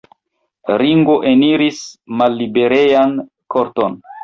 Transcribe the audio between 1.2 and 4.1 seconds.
eniris malliberejan korton.